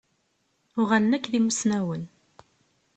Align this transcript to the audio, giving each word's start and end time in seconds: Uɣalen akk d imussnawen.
Uɣalen 0.81 1.15
akk 1.17 1.25
d 1.31 1.33
imussnawen. 1.39 2.03